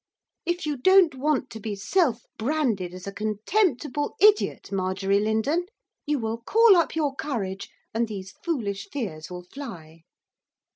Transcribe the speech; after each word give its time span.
'If 0.47 0.65
you 0.65 0.77
don't 0.77 1.13
want 1.13 1.51
to 1.51 1.59
be 1.59 1.75
self 1.75 2.23
branded 2.39 2.91
as 2.91 3.05
a 3.05 3.11
contemptible 3.13 4.15
idiot, 4.19 4.71
Marjorie 4.71 5.19
Lindon, 5.19 5.67
you 6.07 6.17
will 6.17 6.39
call 6.39 6.75
up 6.75 6.95
your 6.95 7.13
courage, 7.15 7.69
and 7.93 8.07
these 8.07 8.33
foolish 8.43 8.89
fears 8.91 9.29
will 9.29 9.43
fly. 9.43 10.01